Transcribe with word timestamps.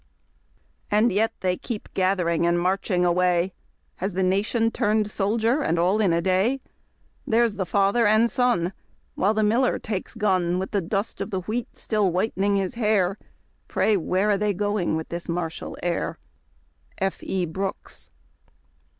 And 0.89 1.11
yet 1.11 1.31
they 1.41 1.57
keep 1.57 1.87
gathering 1.93 2.47
and 2.47 2.59
marching 2.59 3.05
away! 3.05 3.53
Has 3.97 4.13
the 4.13 4.23
nation 4.23 4.71
turned 4.71 5.11
soldier— 5.11 5.61
and 5.61 5.77
all 5.77 6.01
in 6.01 6.11
a 6.11 6.23
day? 6.23 6.59
There's 7.27 7.55
the 7.57 7.67
father 7.67 8.07
and 8.07 8.27
son! 8.27 8.73
AVhile 9.15 9.35
the 9.35 9.43
miller 9.43 9.77
takes 9.77 10.15
gun 10.15 10.57
With 10.57 10.71
the 10.71 10.81
dust 10.81 11.21
of 11.21 11.29
the 11.29 11.41
wheat 11.41 11.77
still 11.77 12.09
whitening 12.11 12.55
his 12.55 12.73
hair; 12.73 13.19
Prav 13.69 13.99
where 13.99 14.31
are 14.31 14.37
they 14.39 14.55
going 14.55 14.95
with 14.95 15.09
tliis 15.09 15.29
martial 15.29 15.77
air? 15.83 16.17
F. 16.97 17.21
E. 17.21 17.45
Brooks. 17.45 18.09